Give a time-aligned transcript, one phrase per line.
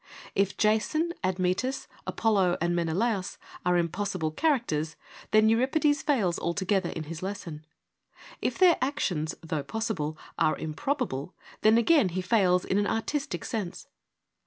[0.33, 4.95] If Jason, Admetus, Apollo and Menelaus are impossible characters,
[5.29, 7.63] then Euripides fails altogether in his lesson:
[8.41, 13.85] if their actions, though possible, are improbable, then again he fails in an artistic sense.